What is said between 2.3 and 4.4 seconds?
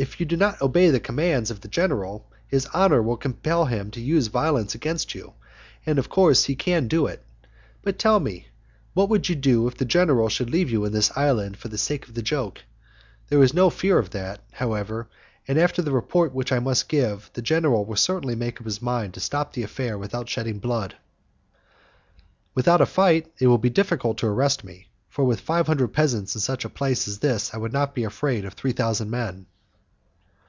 his honour will compel him to use